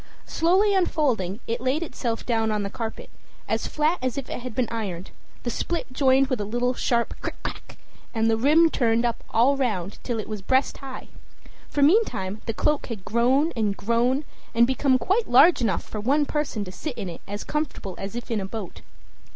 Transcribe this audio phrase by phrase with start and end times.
[0.25, 3.11] Slowly unfolding, it laid itself down on the carpet,
[3.47, 5.11] as flat as if it had been ironed;
[5.43, 7.77] the split joined with a little sharp crick crack,
[8.11, 11.09] and the rim turned up all round till it was breast high;
[11.69, 14.23] for meantime the cloak had grown and grown,
[14.55, 18.15] and become quite large enough for one person to sit in it as comfortable as
[18.15, 18.81] if in a boat.